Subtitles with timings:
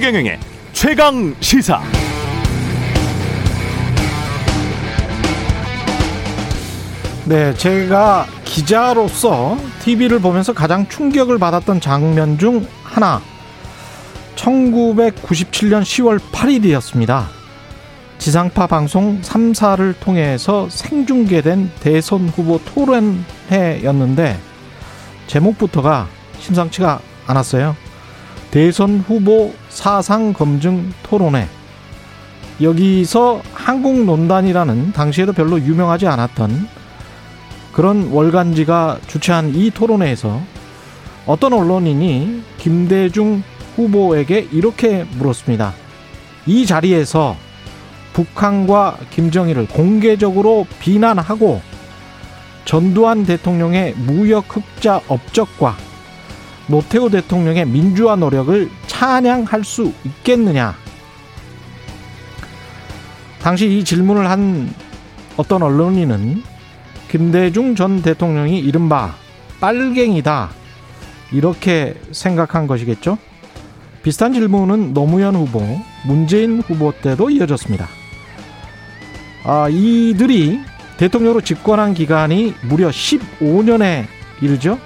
[0.00, 0.40] 최경영의
[0.72, 1.82] 최강 시사.
[7.26, 13.20] 네, 제가 기자로서 TV를 보면서 가장 충격을 받았던 장면 중 하나.
[14.36, 17.26] 1997년 10월 8일이었습니다.
[18.16, 24.38] 지상파 방송 3사를 통해서 생중계된 대선 후보 토론회였는데
[25.26, 27.76] 제목부터가 심상치가 않았어요.
[28.50, 31.48] 대선 후보 사상 검증 토론회.
[32.60, 36.68] 여기서 한국논단이라는 당시에도 별로 유명하지 않았던
[37.72, 40.40] 그런 월간지가 주최한 이 토론회에서
[41.26, 43.42] 어떤 언론인이 김대중
[43.76, 45.72] 후보에게 이렇게 물었습니다.
[46.46, 47.36] 이 자리에서
[48.12, 51.62] 북한과 김정일을 공개적으로 비난하고
[52.64, 55.76] 전두환 대통령의 무역 흑자 업적과
[56.66, 58.68] 노태우 대통령의 민주화 노력을
[59.00, 60.74] 찬양할 수 있겠느냐?
[63.40, 64.70] 당시 이 질문을 한
[65.38, 66.42] 어떤 언론인은
[67.08, 69.14] 김대중 전 대통령이 이른바
[69.58, 70.50] 빨갱이다.
[71.32, 73.16] 이렇게 생각한 것이겠죠?
[74.02, 75.62] 비슷한 질문은 노무현 후보,
[76.06, 77.88] 문재인 후보 때도 이어졌습니다.
[79.44, 80.60] 아, 이들이
[80.98, 84.04] 대통령으로 집권한 기간이 무려 15년에
[84.42, 84.78] 이르죠?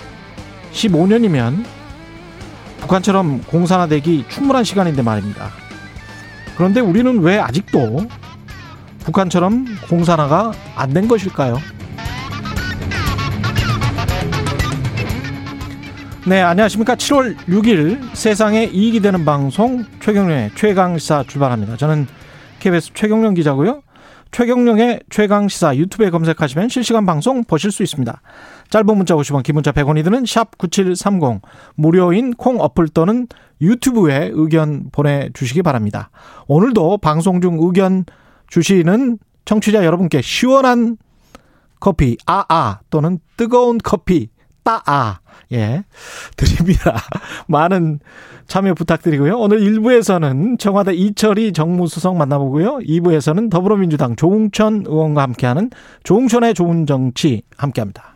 [0.73, 1.74] 15년이면
[2.89, 5.49] 북한처럼 공산화되기 충분한 시간인데 말입니다.
[6.55, 8.07] 그런데 우리는 왜 아직도
[9.05, 11.59] 북한처럼 공산화가 안 된 것일까요?
[16.27, 16.95] 네, 안녕하십니까.
[16.95, 21.77] 7월 6일 세상에 이익이 되는 방송 최경련의 최강시사 출발합니다.
[21.77, 22.07] 저는
[22.61, 23.83] KBS 최경련 기자고요.
[24.35, 28.21] 최경령의 최강 시사 유튜브에 검색하시면 실시간 방송 보실 수 있습니다.
[28.69, 31.41] 짧은 문자 50원, 긴 문자 100원이 드는 샵 9730
[31.77, 33.29] 무료인 콩 어플 또는
[33.61, 36.11] 유튜브에 의견 보내 주시기 바랍니다.
[36.49, 38.07] 오늘도 방송 중 의견
[38.49, 40.97] 주시는 청취자 여러분께 시원한
[41.79, 44.31] 커피 아아 또는 뜨거운 커피
[44.65, 45.21] 따아
[45.55, 45.85] 예
[46.37, 47.01] 드립니다.
[47.47, 48.01] 많은
[48.47, 49.39] 참여 부탁드리고요.
[49.39, 52.79] 오늘 1부에서는 청와대 이철희 정무수석 만나보고요.
[52.79, 55.71] 2부에서는 더불어민주당 조응천 의원과 함께하는
[56.03, 58.15] 조응천의 좋은 정치 함께합니다.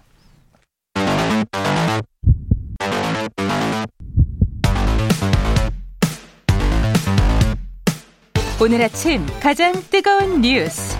[8.61, 10.97] 오늘 아침 가장 뜨거운 뉴스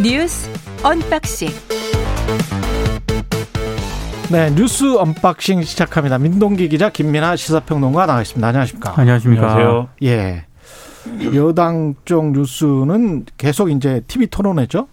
[0.00, 0.48] 뉴스
[0.84, 1.48] unboxing
[4.32, 6.16] 네, 뉴스 언박싱 시작합니다.
[6.16, 8.48] 민동기 기자, 김민아 시사평론가 나와 있습니다.
[8.48, 8.94] 안녕하십니까?
[8.96, 9.52] 안녕하십니까?
[9.52, 9.88] 안녕하세요.
[10.04, 10.46] 예.
[11.34, 14.88] 여당 쪽 뉴스는 계속 이제 TV 토론회죠.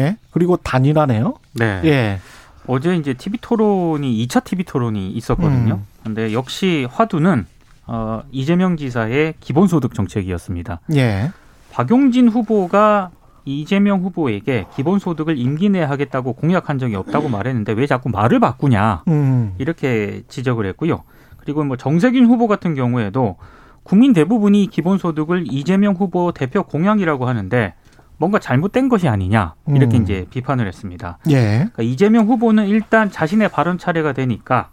[0.00, 0.16] 예.
[0.32, 1.34] 그리고 단일화네요.
[1.52, 1.80] 네.
[1.84, 2.20] 예.
[2.66, 5.74] 어제 이제 TV 토론이 2차 TV 토론이 있었거든요.
[5.74, 5.86] 음.
[6.02, 7.46] 근데 역시 화두는
[7.86, 10.80] 어, 이재명 지사의 기본소득 정책이었습니다.
[10.96, 11.30] 예.
[11.70, 13.10] 박용진 후보가
[13.44, 19.54] 이재명 후보에게 기본소득을 임기 내에 하겠다고 공약한 적이 없다고 말했는데 왜 자꾸 말을 바꾸냐 음.
[19.58, 21.02] 이렇게 지적을 했고요.
[21.38, 23.36] 그리고 뭐 정세균 후보 같은 경우에도
[23.82, 27.74] 국민 대부분이 기본소득을 이재명 후보 대표 공약이라고 하는데
[28.16, 30.02] 뭔가 잘못된 것이 아니냐 이렇게 음.
[30.02, 31.18] 이제 비판을 했습니다.
[31.30, 31.68] 예.
[31.72, 34.70] 그러니까 이재명 후보는 일단 자신의 발언 차례가 되니까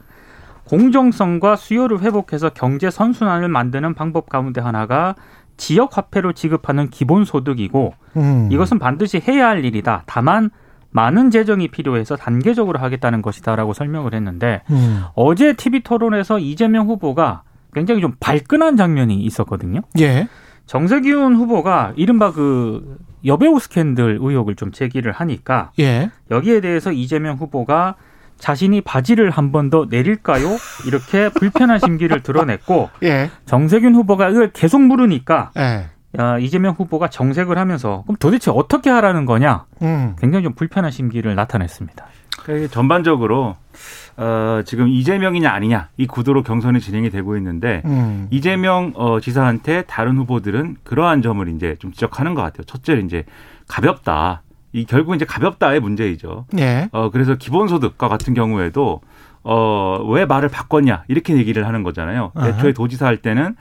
[0.65, 5.15] 공정성과 수요를 회복해서 경제 선순환을 만드는 방법 가운데 하나가
[5.59, 8.49] 지역 화폐로 지급하는 기본 소득이고 음.
[8.51, 10.03] 이것은 반드시 해야 할 일이다.
[10.07, 10.49] 다만
[10.91, 15.03] 많은 재정이 필요해서 단계적으로 하겠다는 것이다라고 설명을 했는데 음.
[15.13, 17.43] 어제 TV 토론에서 이재명 후보가
[17.73, 19.81] 굉장히 좀 발끈한 장면이 있었거든요.
[19.99, 20.27] 예.
[20.65, 26.09] 정세균 후보가 이른바 그 여배우 스캔들 의혹을 좀 제기를 하니까 예.
[26.31, 27.95] 여기에 대해서 이재명 후보가
[28.39, 30.57] 자신이 바지를 한 번 더 내릴까요?
[30.87, 33.29] 이렇게 불편한 심기를 드러냈고 예.
[33.45, 35.87] 정세균 후보가 이걸 계속 물으니까 예.
[36.19, 39.65] 야, 이재명 후보가 정색을 하면서 그럼 도대체 어떻게 하라는 거냐?
[39.83, 40.15] 음.
[40.19, 42.05] 굉장히 좀 불편한 심기를 나타냈습니다.
[42.71, 43.57] 전반적으로
[44.17, 48.27] 어, 지금 이재명이냐 아니냐 이 구도로 경선이 진행이 되고 있는데 음.
[48.31, 52.63] 이재명 어, 지사한테 다른 후보들은 그러한 점을 이제 좀 지적하는 것 같아요.
[52.63, 53.23] 첫째 이제
[53.67, 54.41] 가볍다.
[54.71, 56.45] 이 결국 이제 가볍다의 문제이죠.
[56.57, 56.89] 예.
[56.91, 59.01] 어 그래서 기본소득과 같은 경우에도
[59.41, 62.31] 어왜 말을 바꿨냐 이렇게 얘기를 하는 거잖아요.
[62.37, 63.55] 애초에 도지사 할 때는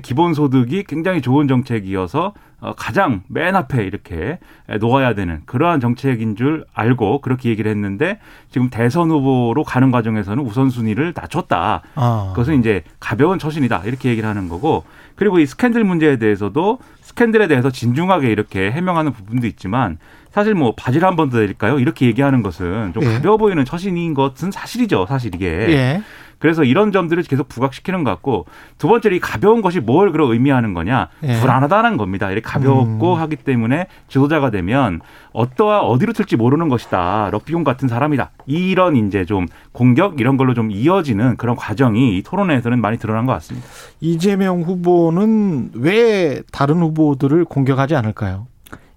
[0.00, 4.38] 기본소득이 굉장히 좋은 정책이어서 어, 가장 맨 앞에 이렇게
[4.80, 8.18] 놓아야 되는 그러한 정책인 줄 알고 그렇게 얘기를 했는데
[8.50, 11.82] 지금 대선 후보로 가는 과정에서는 우선순위를 낮췄다.
[11.94, 12.32] 아.
[12.34, 13.82] 그것은 이제 가벼운 처신이다.
[13.84, 14.84] 이렇게 얘기를 하는 거고
[15.14, 19.98] 그리고 이 스캔들 문제에 대해서도 스캔들에 대해서 진중하게 이렇게 해명하는 부분도 있지만
[20.34, 21.78] 사실 뭐 바지를 한 번 더 드릴까요?
[21.78, 23.14] 이렇게 얘기하는 것은 좀 예.
[23.14, 25.06] 가벼워 보이는 처신인 것은 사실이죠.
[25.08, 25.46] 사실 이게.
[25.46, 26.02] 예.
[26.40, 28.44] 그래서 이런 점들을 계속 부각시키는 것 같고
[28.76, 31.40] 두 번째로 이 가벼운 것이 뭘 그런 의미하는 거냐 예.
[31.40, 32.30] 불안하다는 겁니다.
[32.30, 33.18] 이렇게 가볍고 음.
[33.20, 35.00] 하기 때문에 지도자가 되면
[35.32, 37.30] 어떠와 어디로 튈지 모르는 것이다.
[37.30, 38.32] 럭비공 같은 사람이다.
[38.46, 43.32] 이런 이제 좀 공격 이런 걸로 좀 이어지는 그런 과정이 이 토론회에서는 많이 드러난 것
[43.34, 43.66] 같습니다.
[44.00, 48.48] 이재명 후보는 왜 다른 후보들을 공격하지 않을까요?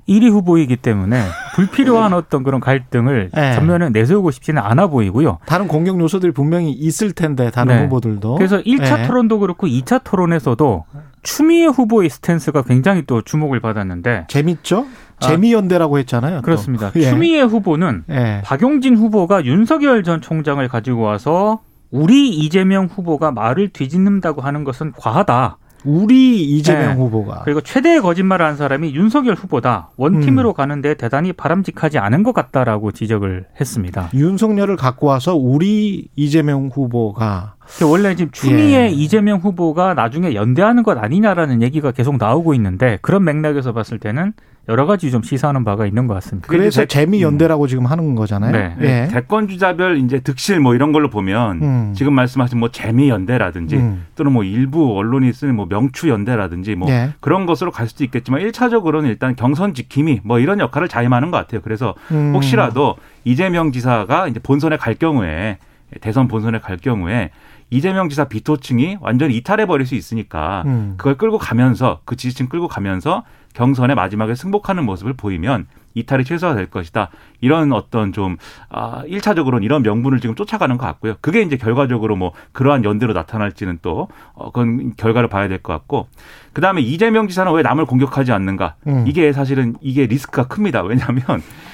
[0.08, 1.22] 1위 후보이기 때문에
[1.56, 3.54] 불필요한 어떤 그런 갈등을 네.
[3.54, 5.40] 전면에 내세우고 싶지는 않아 보이고요.
[5.46, 7.84] 다른 공격 요소들이 분명히 있을 텐데 다른 네.
[7.84, 8.36] 후보들도.
[8.36, 9.08] 그래서 1차 네.
[9.08, 10.86] 토론도 그렇고 2차 토론에서도
[11.24, 14.86] 추미애 후보의 스탠스가 굉장히 또 주목을 받았는데 재밌죠?
[15.20, 16.42] 재미연대라고 했잖아요.
[16.42, 16.92] 그렇습니다.
[16.96, 17.02] 예.
[17.02, 18.42] 추미애 후보는 예.
[18.46, 25.58] 박용진 후보가 윤석열 전 총장을 가지고 와서 우리 이재명 후보가 말을 뒤집는다고 하는 것은 과하다.
[25.88, 26.94] 우리 이재명 네.
[26.96, 30.54] 후보가 그리고 최대의 거짓말을 한 사람이 윤석열 후보다 원팀으로 음.
[30.54, 34.10] 가는데 대단히 바람직하지 않은 것 같다라고 지적을 했습니다.
[34.14, 37.56] 윤석열을 갖고 와서 우리 이재명 후보가
[37.90, 38.90] 원래 지금 추미애 예.
[38.90, 44.34] 이재명 후보가 나중에 연대하는 것 아니냐라는 얘기가 계속 나오고 있는데 그런 맥락에서 봤을 때는
[44.70, 46.48] 여러 가지 좀 시사하는 바가 있는 것 같습니다.
[46.50, 47.68] 그래서 재미 연대라고 음.
[47.68, 48.52] 지금 하는 거잖아요.
[48.52, 48.76] 네.
[48.82, 49.08] 예.
[49.10, 51.94] 대권 주자별 이제 득실 뭐 이런 걸로 보면 음.
[51.96, 54.06] 지금 말씀하신 뭐 재미 연대라든지 음.
[54.16, 57.14] 또는 뭐 일부 언론이 쓰는 뭐 명추 연대라든지 뭐 예.
[57.22, 61.62] 그런 것으로 갈 수도 있겠지만 일차적으로는 일단 경선 지킴이 뭐 이런 역할을 자임하는 것 같아요.
[61.62, 62.34] 그래서 음.
[62.36, 65.60] 혹시라도 이재명 지사가 이제 본선에 갈 경우에
[66.02, 67.32] 대선 본선에 갈 경우에
[67.70, 70.94] 이재명 지사 비토층이 완전히 이탈해 버릴 수 있으니까 음.
[70.98, 73.24] 그걸 끌고 가면서 그 지지층 끌고 가면서
[73.54, 77.10] 경선의 마지막에 승복하는 모습을 보이면 이탈이 최소화될 것이다.
[77.42, 78.38] 이런 어떤 좀
[78.70, 81.16] 아, 1차적으로는 이런 명분을 지금 쫓아가는 것 같고요.
[81.22, 86.08] 그게 이제 결과적으로 뭐 그러한 연대로 나타날지는 또 어, 그건 결과를 봐야 될 것 같고
[86.54, 88.76] 그 다음에 이재명 지사는 왜 남을 공격하지 않는가?
[88.86, 89.06] 음.
[89.08, 90.84] 이게 사실은 이게 리스크가 큽니다.
[90.84, 91.24] 왜냐하면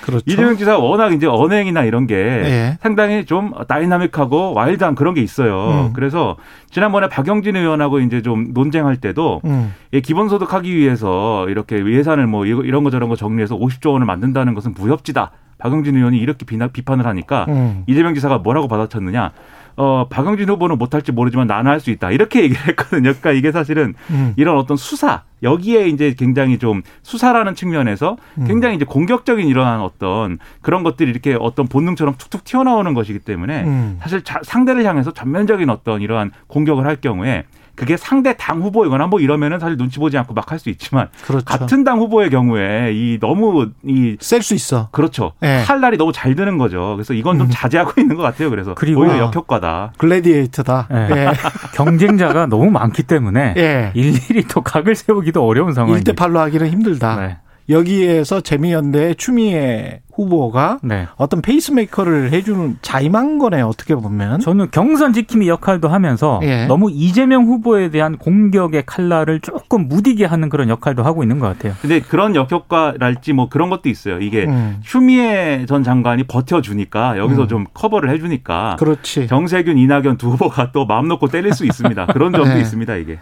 [0.04, 0.24] 그렇죠.
[0.28, 2.78] 이재명 지사가 워낙 이제 언행이나 이런 게 예.
[2.82, 5.88] 상당히 좀 다이나믹하고 와일드한 그런 게 있어요.
[5.88, 5.94] 음.
[5.94, 6.36] 그래서
[6.70, 9.74] 지난번에 박용진 의원하고 이제 좀 논쟁할 때도 음.
[9.92, 14.74] 기본소득 하기 위해서 이렇게 예산을 뭐 이런 거 저런 거 정리해서 50조 원을 만든다는 것은
[14.78, 15.32] 무협지다.
[15.58, 17.84] 박영진 의원이 이렇게 비판을 하니까 음.
[17.88, 19.32] 이재명 지사가 뭐라고 받아쳤느냐.
[19.76, 22.12] 어, 박영진 후보는 못할지 모르지만 나는 할 수 있다.
[22.12, 23.02] 이렇게 얘기를 했거든요.
[23.14, 24.34] 그러니까 이게 사실은 음.
[24.36, 28.46] 이런 어떤 수사, 여기에 이제 굉장히 좀 수사라는 측면에서 음.
[28.46, 33.98] 굉장히 이제 공격적인 이러한 어떤 그런 것들이 이렇게 어떤 본능처럼 툭툭 튀어나오는 것이기 때문에 음.
[34.02, 37.44] 사실 자, 상대를 향해서 전면적인 어떤 이러한 공격을 할 경우에
[37.76, 41.44] 그게 상대 당 후보이거나 뭐 이러면은 사실 눈치 보지 않고 막 할 수 있지만 그렇죠.
[41.46, 44.90] 같은 당 후보의 경우에 이 너무 이셀수 있어.
[44.92, 45.34] 그렇죠.
[45.40, 45.64] 네.
[45.64, 46.94] 할 날이 너무 잘 드는 거죠.
[46.96, 47.52] 그래서 이건 좀 음.
[47.52, 48.50] 자제하고 있는 것 같아요.
[48.52, 49.94] 그래서 그리고 오히려 역효과다.
[49.98, 50.88] gladiator다.
[50.92, 51.08] 네.
[51.08, 51.28] 네.
[51.74, 53.92] 경쟁자가 너무 많기 때문에 예.
[53.96, 57.16] 일일이 또 각을 세우기도 어려운 상황이 1대 8로 하기는 힘들다.
[57.16, 57.38] 네.
[57.70, 61.08] 여기에서 재미연대 추미애 후보가 네.
[61.16, 63.68] 어떤 페이스메이커를 해주는 자임한 거네요.
[63.68, 66.66] 어떻게 보면 저는 경선 지킴이 역할도 하면서 예.
[66.66, 71.74] 너무 이재명 후보에 대한 공격의 칼날을 조금 무디게 하는 그런 역할도 하고 있는 것 같아요.
[71.82, 74.20] 근데 그런 역효과랄지 뭐 그런 것도 있어요.
[74.20, 74.80] 이게 음.
[74.84, 77.48] 추미애 전 장관이 버텨주니까 여기서 음.
[77.48, 79.28] 좀 커버를 해주니까 그렇지.
[79.28, 82.08] 정세균, 이낙연 두 후보가 또 마음 놓고 때릴 수 있습니다.
[82.08, 82.62] 그런 점도 네.
[82.62, 82.96] 있습니다.
[82.96, 83.20] 이게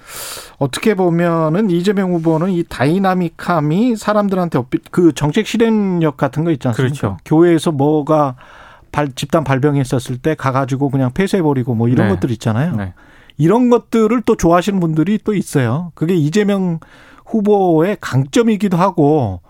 [0.57, 4.59] 어떻게 보면은 이재명 후보는 이 다이나믹함이 사람들한테
[4.91, 7.17] 그 정책 실행력 같은 거 있 그렇죠.
[7.25, 8.35] 교회에서 뭐가
[8.91, 12.13] 발, 집단 발병했었을 때 가가지고 그냥 폐쇄해버리고 뭐 이런 네.
[12.13, 12.75] 것들 있잖아요.
[12.75, 12.93] 네.
[13.37, 15.91] 이런 것들을 또 좋아하시는 분들이 또 있어요.
[15.95, 16.79] 그게 이재명
[17.25, 19.41] 후보의 강점이기도 하고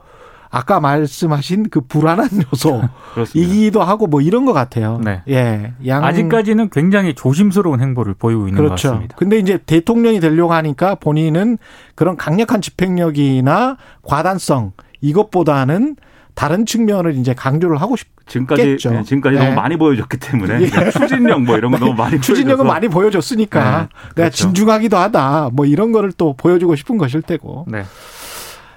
[0.52, 5.00] 아까 말씀하신 그 불안한 요소이기도 하고 뭐 이런 것 같아요.
[5.02, 5.22] 네.
[5.30, 5.74] 예.
[5.88, 6.04] 양...
[6.04, 8.90] 아직까지는 굉장히 조심스러운 행보를 보이고 있는 그렇죠.
[8.90, 9.16] 것 같습니다.
[9.18, 11.58] 근데 이제 대통령이 되려고 하니까 본인은
[11.96, 15.96] 그런 강력한 집행력이나 과단성 이것보다는
[16.36, 19.44] 다른 측면을 이제 강조를 하고 싶 지금까지 네, 지금까지 네.
[19.44, 20.90] 너무 많이 보여줬기 때문에 예.
[20.92, 23.70] 추진력 뭐 이런 거 너무 많이 추진력은 많이 보여줬으니까 네.
[23.72, 24.36] 내가 그렇죠.
[24.36, 27.84] 진중하기도 하다 뭐 이런 거를 또 보여주고 싶은 것일 테고 네.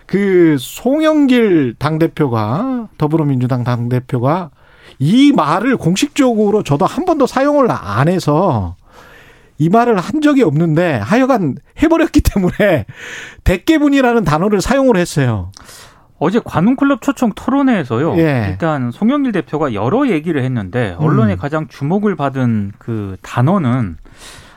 [0.06, 4.50] 그 송영길 당 대표가 더불어민주당 당 대표가
[4.98, 8.76] 이 말을 공식적으로 저도 한 번도 사용을 안 해서
[9.58, 12.86] 이 말을 한 적이 없는데 하여간 해버렸기 때문에
[13.44, 15.52] 대깨분이라는 단어를 사용을 했어요.
[16.24, 18.16] 어제 관훈클럽 초청 토론회에서요.
[18.16, 18.46] 예.
[18.48, 21.38] 일단 송영길 대표가 여러 얘기를 했는데 언론에 음.
[21.38, 23.98] 가장 주목을 받은 그 단어는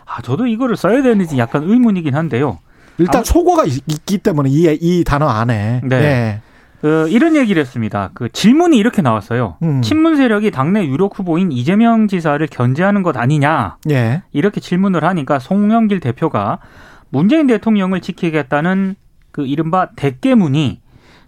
[0.05, 2.59] 아 저도 이거를 써야 되는지 약간 의문이긴 한데요.
[2.97, 5.81] 일단 소거가 있기 때문에 이, 이 단어 안에.
[5.83, 5.95] 네.
[5.97, 6.41] 예.
[6.79, 8.11] 그 이런 얘기를 했습니다.
[8.13, 9.57] 그 질문이 이렇게 나왔어요.
[9.63, 9.81] 음.
[9.81, 13.75] 친문 세력이 당내 유력 후보인 이재명 지사를 견제하는 것 아니냐.
[13.89, 14.23] 예.
[14.31, 16.59] 이렇게 질문을 하니까 송영길 대표가
[17.09, 18.95] 문재인 대통령을 지키겠다는
[19.31, 20.86] 그 이른바 대깨문이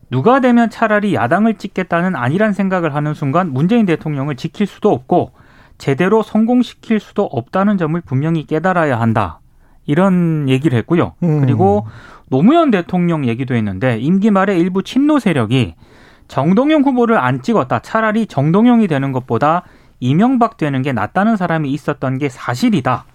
[0.10, 5.32] 누가 되면 차라리 야당을 찍겠다는 아니란 생각을 하는 순간 문재인 대통령을 지킬 수도 없고
[5.78, 9.40] 제대로 성공시킬 수도 없다는 점을 분명히 깨달아야 한다.
[9.86, 11.14] 이런 얘기를 했고요.
[11.24, 11.42] 음.
[11.42, 11.88] 그리고
[12.28, 15.76] 노무현 대통령 얘기도 했는데 임기 말에 일부 친노 세력이
[16.28, 17.80] 정동영 후보를 안 찍었다.
[17.80, 19.64] 차라리 정동영이 되는 것보다
[20.00, 23.06] 이명박 되는 게 낫다는 사람이 있었던 게 사실이다.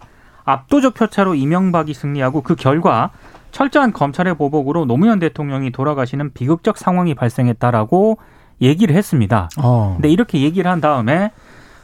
[0.44, 3.10] 압도적 표차로 이명박이 승리하고 그 결과
[3.54, 8.18] 철저한 검찰의 보복으로 노무현 대통령이 돌아가시는 비극적 상황이 발생했다라고
[8.60, 9.48] 얘기를 했습니다.
[9.62, 9.92] 어.
[9.94, 11.30] 근데 이렇게 얘기를 한 다음에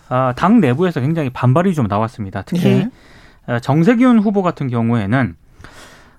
[0.09, 2.43] 아, 당 내부에서 굉장히 반발이 좀 나왔습니다.
[2.43, 2.89] 특히
[3.49, 3.61] 예.
[3.61, 5.37] 정세균 후보 같은 경우에는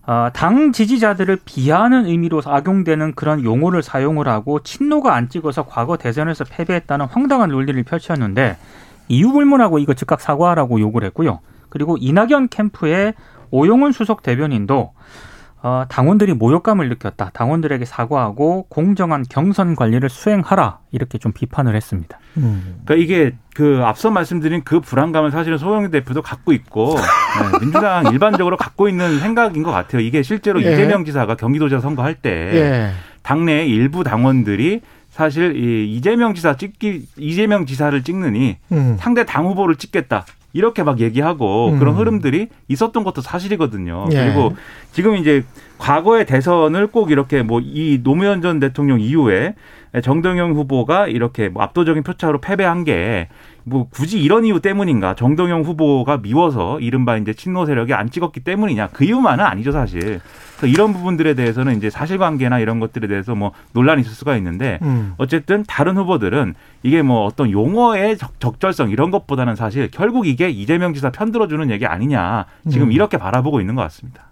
[0.08, 6.46] 어, 당 지지자들을 비하하는 의미로 악용되는 그런 용어를 사용을 하고 친노가 안 찍어서 과거 대선에서
[6.46, 8.56] 패배했다는 황당한 논리를 펼쳤는데
[9.10, 11.40] 이유 불문하고 이거 즉각 사과하라고 요구를 했고요.
[11.68, 13.16] 그리고 이낙연 캠프의
[13.50, 14.94] 오용훈 수석 대변인도
[15.64, 17.30] 어, 당원들이 모욕감을 느꼈다.
[17.34, 20.80] 당원들에게 사과하고 공정한 경선 관리를 수행하라.
[20.92, 22.18] 이렇게 좀 비판을 했습니다.
[22.38, 22.82] 음.
[22.84, 28.58] 그러니까 이게 그 앞서 말씀드린 그 불안감을 사실은 소영 대표도 갖고 있고 네, 민주당 일반적으로
[28.58, 30.02] 갖고 있는 생각인 것 같아요.
[30.02, 30.74] 이게 실제로 예.
[30.74, 32.92] 이재명 지사가 경기도지사 선거할 때 예.
[33.22, 38.96] 당내 일부 당원들이 사실 이 이재명 지사 찍기 이재명 지사를 찍느니 음.
[39.00, 40.26] 상대 당 후보를 찍겠다.
[40.54, 41.80] 이렇게 막 얘기하고 음.
[41.80, 44.08] 그런 흐름들이 있었던 것도 사실이거든요.
[44.12, 44.26] 예.
[44.26, 44.56] 그리고
[44.92, 45.44] 지금 이제
[45.78, 49.56] 과거의 대선을 꼭 이렇게 뭐 이 노무현 전 대통령 이후에
[50.00, 53.28] 정동영 후보가 이렇게 뭐 압도적인 표차로 패배한 게
[53.64, 58.90] 뭐 굳이 이런 이유 때문인가 정동영 후보가 미워서 이른바 이제 친노 세력이 안 찍었기 때문이냐
[58.92, 60.20] 그 이유만은 아니죠 사실
[60.58, 65.14] 그래서 이런 부분들에 대해서는 이제 사실관계나 이런 것들에 대해서 뭐 논란이 있을 수가 있는데 음.
[65.18, 70.94] 어쨌든 다른 후보들은 이게 뭐 어떤 용어의 적, 절성 이런 것보다는 사실 결국 이게 이재명
[70.94, 72.92] 지사 편들어주는 얘기 아니냐 지금 음.
[72.92, 74.24] 이렇게 바라보고 있는 것 같습니다.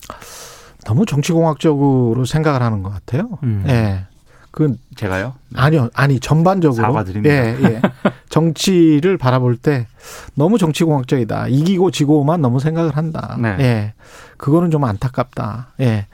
[0.85, 3.37] 너무 정치공학적으로 생각을 하는 것 같아요.
[3.43, 3.63] 음.
[3.67, 4.05] 예.
[4.51, 5.33] 그 제가요?
[5.55, 7.33] 아니요, 아니 전반적으로 사과드립니다.
[7.33, 7.81] 예, 예.
[8.29, 9.87] 정치를 바라볼 때
[10.35, 11.47] 너무 정치공학적이다.
[11.49, 13.37] 이기고 지고만 너무 생각을 한다.
[13.39, 13.55] 네.
[13.59, 13.93] 예,
[14.37, 15.69] 그거는 좀 안타깝다.
[15.81, 16.07] 예.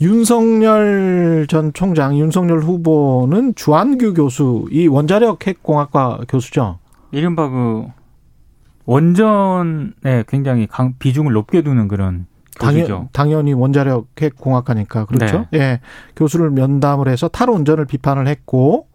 [0.00, 6.78] 윤석열 전 총장, 윤석열 후보는 주한규 교수, 이 원자력 핵공학과 교수죠.
[7.12, 7.86] 이른바 그
[8.84, 12.26] 원전에 굉장히 강, 비중을 높게 두는 그런
[12.58, 15.46] 당연, 당연히 원자력 핵 공학과니까 그렇죠.
[15.50, 15.58] 네.
[15.58, 15.80] 예.
[16.16, 18.86] 교수를 면담을 해서 탈원전을 비판을 했고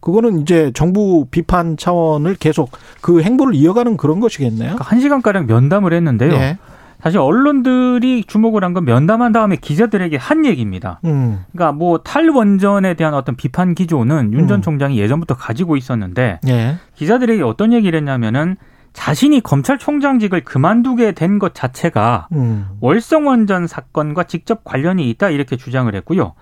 [0.00, 4.58] 그거는 이제 정부 비판 차원을 계속 그 행보를 이어가는 그런 것이겠네요.
[4.74, 6.32] 그러니까 한 시간 가량 면담을 했는데요.
[6.32, 6.58] 예.
[7.02, 11.00] 사실 언론들이 주목을 한 건 면담한 다음에 기자들에게 한 얘기입니다.
[11.04, 11.40] 음.
[11.52, 14.62] 그러니까 뭐 탈원전에 대한 어떤 비판 기조는 윤전 음.
[14.62, 16.76] 총장이 예전부터 가지고 있었는데 예.
[16.94, 18.56] 기자들에게 어떤 얘기를 했냐면은
[18.96, 22.66] 자신이 검찰총장직을 그만두게 된 것 자체가 음.
[22.80, 26.32] 월성원전 사건과 직접 관련이 있다 이렇게 주장을 했고요.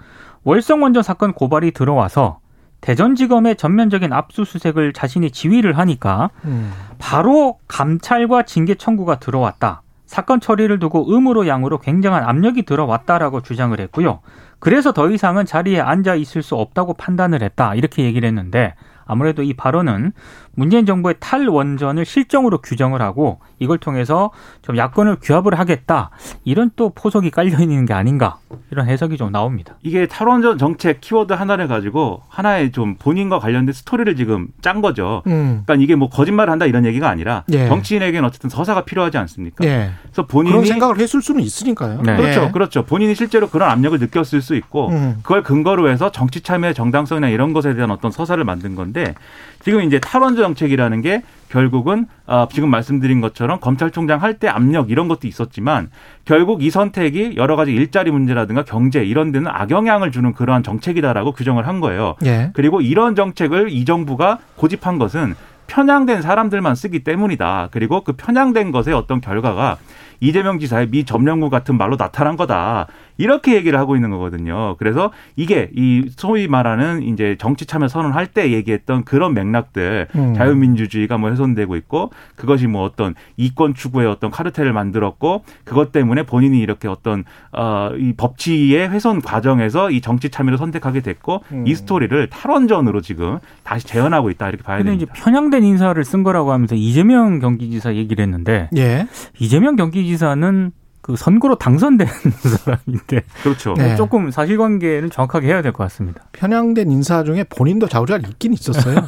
[0.44, 2.38] 월성원전 사건 고발이 들어와서
[2.80, 6.72] 대전지검의 전면적인 압수수색을 자신이 지휘를 하니까 음.
[6.98, 9.82] 바로 감찰과 징계 청구가 들어왔다.
[10.06, 14.20] 사건 처리를 두고 음으로 양으로 굉장한 압력이 들어왔다라고 주장을 했고요.
[14.60, 17.74] 그래서 더 이상은 자리에 앉아 있을 수 없다고 판단을 했다.
[17.74, 18.74] 이렇게 얘기를 했는데
[19.06, 20.12] 아무래도 이 발언은
[20.54, 24.30] 문재인 정부의 탈원전을 실정으로 규정을 하고 이걸 통해서
[24.62, 26.10] 좀 야권을 규합을 하겠다.
[26.44, 28.38] 이런 또 포석이 깔려 있는 게 아닌가
[28.70, 29.76] 이런 해석이 좀 나옵니다.
[29.82, 35.22] 이게 탈원전 정책 키워드 하나를 가지고 하나의 좀 본인과 관련된 스토리를 지금 짠 거죠.
[35.26, 35.62] 음.
[35.64, 37.66] 그러니까 이게 뭐 거짓말을 한다 이런 얘기가 아니라 예.
[37.68, 39.64] 정치인에게는 어쨌든 서사가 필요하지 않습니까?
[39.64, 39.90] 예.
[40.02, 42.02] 그래서 본인이 그런 생각을 했을 수는 있으니까요.
[42.02, 42.16] 네.
[42.16, 42.50] 그렇죠, 예.
[42.50, 42.84] 그렇죠.
[42.84, 45.18] 본인이 실제로 그런 압력을 느꼈을 수 있고 음.
[45.22, 49.14] 그걸 근거로 해서 정치 참여의 정당성이나 이런 것에 대한 어떤 서사를 만든 건데
[49.62, 51.22] 지금 이제 탈원전 정책이라는 게
[51.54, 55.90] 결국은 어, 지금 말씀드린 것처럼 검찰총장 할 때 압력 이런 것도 있었지만
[56.24, 61.68] 결국 이 선택이 여러 가지 일자리 문제라든가 경제 이런 데는 악영향을 주는 그러한 정책이다라고 규정을
[61.68, 62.16] 한 거예요.
[62.24, 62.50] 예.
[62.54, 65.36] 그리고 이런 정책을 이 정부가 고집한 것은
[65.68, 67.68] 편향된 사람들만 쓰기 때문이다.
[67.70, 69.78] 그리고 그 편향된 것의 어떤 결과가
[70.24, 72.86] 이재명 지사의 미 점령구 같은 말로 나타난 거다.
[73.16, 74.76] 이렇게 얘기를 하고 있는 거거든요.
[74.78, 80.34] 그래서 이게 이 소위 말하는 이제 정치 참여 선언할 때 얘기했던 그런 맥락들 음.
[80.34, 86.58] 자유민주주의가 뭐 훼손되고 있고 그것이 뭐 어떤 이권 추구의 어떤 카르텔을 만들었고 그것 때문에 본인이
[86.58, 91.66] 이렇게 어떤 어이 법치의 훼손 과정에서 이 정치 참여를 선택하게 됐고 음.
[91.66, 95.04] 이 스토리를 탈원전으로 지금 다시 재현하고 있다 이렇게 봐야 됩니다.
[95.04, 99.06] 이제 편향된 인사를 쓴 거라고 하면서 이재명 경기지사 얘기를 했는데 예.
[99.38, 100.72] 이재명 경기지사 는
[101.04, 102.08] 그 선거로 당선된
[102.64, 103.74] 사람인데 그렇죠.
[103.74, 103.94] 네.
[103.94, 106.22] 조금 사실관계는 정확하게 해야 될 것 같습니다.
[106.32, 108.96] 편향된 인사 중에 본인도 좌우잘 있긴 있었어요.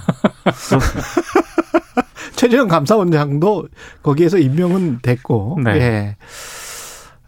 [2.36, 3.68] 최재형 감사원장도
[4.02, 5.70] 거기에서 임명은 됐고, 네.
[5.80, 6.16] 예.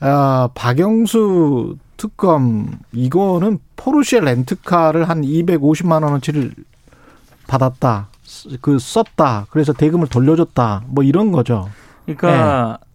[0.00, 6.52] 아, 박영수 특검 이거는 포르쉐 렌트카를 한 250만 원어치를
[7.46, 8.08] 받았다.
[8.60, 9.46] 그 썼다.
[9.48, 10.82] 그래서 대금을 돌려줬다.
[10.88, 11.70] 뭐 이런 거죠.
[12.04, 12.87] 그러니까 네.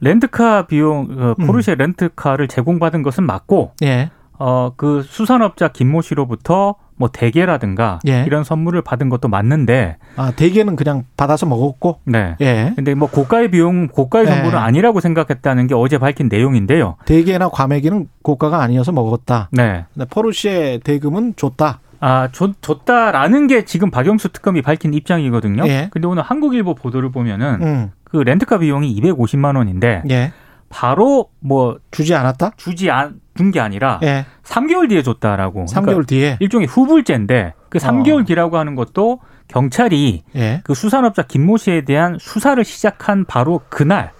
[0.00, 1.78] 렌트카 비용 그 포르쉐 음.
[1.78, 4.10] 렌트카를 제공받은 것은 맞고 예.
[4.38, 8.24] 어그 수산업자 김모 씨로부터 뭐 대게라든가 예.
[8.26, 12.36] 이런 선물을 받은 것도 맞는데 아 대게는 그냥 받아서 먹었고 네.
[12.40, 12.72] 예.
[12.76, 14.30] 근데 뭐 고가의 비용 고가의 예.
[14.30, 16.96] 선물은 아니라고 생각했다는 게 어제 밝힌 내용인데요.
[17.04, 19.48] 대게나 과메기는 고가가 아니어서 먹었다.
[19.52, 19.84] 네.
[20.10, 21.80] 포르쉐 대금은 줬다.
[21.98, 25.66] 아, 줬, 줬다라는 게 지금 박영수 특검이 밝힌 입장이거든요.
[25.66, 25.88] 예.
[25.90, 27.90] 근데 오늘 한국일보 보도를 보면은 음.
[28.16, 30.32] 그 렌트카 비용이 250만 원인데 예.
[30.68, 32.52] 바로 뭐 주지 않았다?
[32.56, 34.24] 주지 안준게 아니라 예.
[34.42, 35.66] 3개월 뒤에 줬다라고.
[35.66, 38.24] 3개월 그러니까 뒤에 일종의 후불제인데 그 3개월 어.
[38.24, 40.60] 뒤라고 하는 것도 경찰이 예.
[40.64, 44.12] 그 수산업자 김모 씨에 대한 수사를 시작한 바로 그날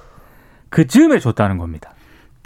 [0.69, 1.93] 그 즈음에 줬다는 겁니다.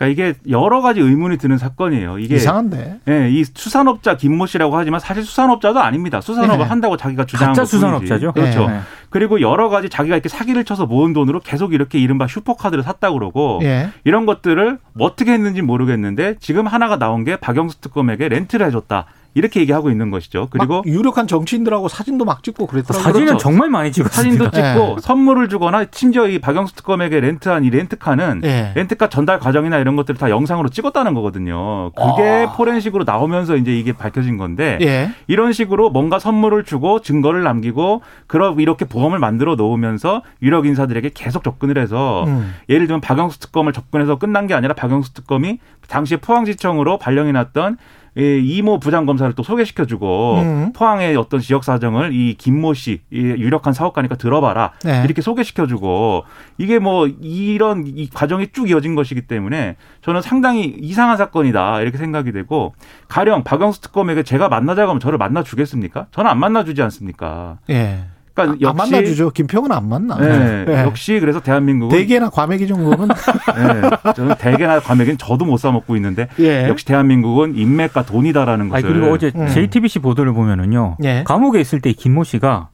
[0.01, 2.19] 그러니까 이게 여러 가지 의문이 드는 사건이에요.
[2.19, 3.01] 이게 이상한데.
[3.09, 6.23] 예, 이 수산업자 김모 씨라고 하지만 사실 수산업자도 아닙니다.
[6.23, 6.65] 수산업을 네.
[6.65, 8.33] 한다고 자기가 주장한 가짜 수산업자죠.
[8.33, 8.67] 그렇죠.
[8.67, 8.81] 네.
[9.11, 13.59] 그리고 여러 가지 자기가 이렇게 사기를 쳐서 모은 돈으로 계속 이렇게 이른바 슈퍼카드를 샀다 그러고
[13.61, 13.91] 네.
[14.05, 19.05] 이런 것들을 어떻게 했는지 모르겠는데 지금 하나가 나온 게 박영수 특검에게 렌트를 해줬다.
[19.35, 20.49] 이렇게 얘기하고 있는 것이죠.
[20.51, 23.03] 그리고 유력한 정치인들하고 사진도 막 찍고 그랬더라고요.
[23.03, 23.43] 사진은 그렇죠.
[23.43, 24.97] 정말 많이 찍고 사진도 찍고 네.
[25.01, 28.73] 선물을 주거나 심지어 이 박영수 특검에게 렌트한 이 렌트카는 네.
[28.75, 31.93] 렌트카 전달 과정이나 이런 것들을 다 영상으로 찍었다는 거거든요.
[31.93, 32.53] 그게 아.
[32.53, 35.13] 포렌식으로 나오면서 이제 이게 밝혀진 건데 네.
[35.27, 41.45] 이런 식으로 뭔가 선물을 주고 증거를 남기고 그러 이렇게 보험을 만들어 놓으면서 유력 인사들에게 계속
[41.45, 42.55] 접근을 해서 음.
[42.69, 45.59] 예를 들면 박영수 특검을 접근해서 끝난 게 아니라 박영수 특검이
[45.89, 47.77] 당시에 포항지청으로 발령이 났던
[48.17, 50.73] 이모 부장 검사를 또 소개시켜주고 음.
[50.75, 55.03] 포항의 어떤 지역 사정을 이 김모 씨 유력한 사업가니까 들어봐라 네.
[55.05, 56.25] 이렇게 소개시켜주고
[56.59, 62.33] 이게 뭐 이런 이 과정이 쭉 이어진 것이기 때문에 저는 상당히 이상한 사건이다 이렇게 생각이
[62.33, 62.75] 되고
[63.09, 66.07] 가령 박영수 특검에게 제가 만나자고 하면 저를 만나 주겠습니까?
[66.11, 67.59] 저는 안 만나 주지 않습니까?
[67.71, 68.05] 예.
[68.35, 69.31] 그러니까 역시 안 만나주죠.
[69.31, 70.17] 김평은 안 만나.
[70.17, 70.83] 네, 네.
[70.85, 73.09] 역시 그래서 대한민국은 대게나 과메기 정도는
[73.57, 76.69] 네, 저는 대게나 과메기는 저도 못 사 먹고 있는데 예.
[76.69, 78.87] 역시 대한민국은 인맥과 돈이다라는 것을.
[78.87, 79.47] 아니, 그리고 어제 음.
[79.49, 80.97] JTBC 보도를 보면은요.
[81.05, 81.23] 예.
[81.25, 82.69] 감옥에 있을 때 김모 씨가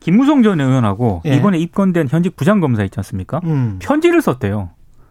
[0.00, 1.36] 김무성 전 의원하고 예.
[1.36, 3.40] 이번에 입건된 현직 부장검사 있지 않습니까?
[3.44, 3.78] 음.
[3.80, 4.70] 편지를 썼대요.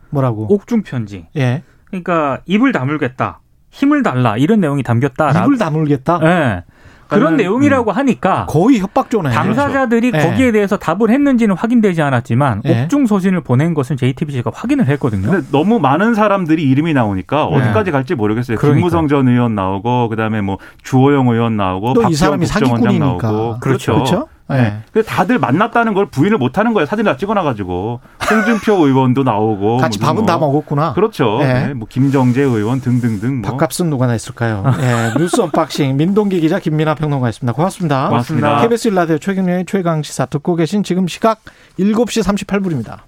[0.09, 0.53] 뭐라고?
[0.53, 1.27] 옥중 편지.
[1.37, 1.63] 예.
[1.85, 3.39] 그러니까 입을 다물겠다.
[3.71, 5.43] 힘을 달라 이런 내용이 담겼다.
[5.45, 6.19] 입을 다물겠다.
[6.19, 6.63] 네.
[7.07, 7.95] 그런 내용이라고 음.
[7.95, 9.29] 하니까 거의 협박조네.
[9.31, 10.29] 당사자들이 그렇죠.
[10.29, 12.83] 거기에 대해서 답을 했는지는 확인되지 않았지만 네.
[12.83, 15.29] 옥중 서신을 보낸 것은 JTBC가 확인을 했거든요.
[15.29, 17.57] 근데 너무 많은 사람들이 이름이 나오니까 네.
[17.57, 18.57] 어디까지 갈지 모르겠어요.
[18.57, 18.77] 그러니까.
[18.77, 23.93] 김무성 전 의원 나오고 그다음에 뭐 주호영 의원 나오고 박지원 국정원장 나오고 그렇죠.
[23.93, 24.27] 그렇죠?
[24.47, 24.77] 네.
[24.93, 26.85] 그 다들 만났다는 걸 부인을 못 하는 거예요.
[26.85, 27.99] 사진 다 찍어놔가지고.
[28.29, 29.77] 홍준표 의원도 나오고.
[29.77, 30.25] 같이 밥은 뭐.
[30.25, 30.93] 다 먹었구나.
[30.93, 31.39] 그렇죠.
[31.39, 31.67] 네.
[31.67, 31.73] 네.
[31.73, 33.41] 뭐 김정재 의원 등등등.
[33.41, 33.51] 뭐.
[33.51, 34.63] 밥값은 누가 냈을까요?
[34.77, 35.13] 네.
[35.17, 37.53] 뉴스 언박싱 민동기 기자 김민아 평론가였습니다.
[37.53, 38.09] 고맙습니다.
[38.09, 38.61] 고맙습니다.
[38.61, 41.39] KBS 1라디오 최경영의 최강 시사 듣고 계신 지금 시각
[41.79, 42.99] 7시 38분입니다.